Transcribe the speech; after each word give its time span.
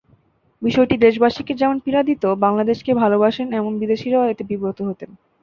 বিষয়টি 0.61 0.95
দেশবাসীকে 0.97 1.53
যেমন 1.53 1.77
পীড়া 1.79 2.01
দিত, 2.03 2.23
বাংলাদেশকে 2.45 2.91
ভালোবাসেন 2.93 3.47
এমন 3.53 3.73
বিদেশিরাও 3.81 4.29
এতে 4.31 4.43
বিব্রত 4.49 4.79
হতেন। 4.87 5.09